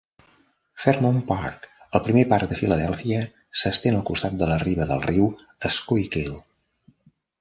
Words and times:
Fairmount 0.83 1.19
Park, 1.31 1.67
el 1.99 2.03
primer 2.07 2.23
parc 2.31 2.49
de 2.53 2.57
Filadèlfia, 2.61 3.19
s'estén 3.61 3.99
al 3.99 4.03
costat 4.11 4.41
de 4.41 4.49
la 4.53 4.57
riba 4.65 4.89
del 4.93 5.07
riu 5.07 5.29
Schuylkill. 5.77 6.35